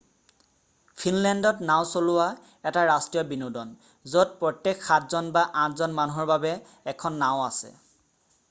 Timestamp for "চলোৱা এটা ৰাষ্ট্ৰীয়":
1.89-3.27